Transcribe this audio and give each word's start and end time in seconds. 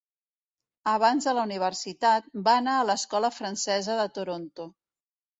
Abans 0.91 1.25
de 1.27 1.33
la 1.39 1.43
universitat, 1.49 2.29
va 2.47 2.55
anar 2.61 2.77
a 2.77 2.87
l'escola 2.91 3.29
francesa 3.35 3.99
de 3.99 4.07
Toronto. 4.17 4.67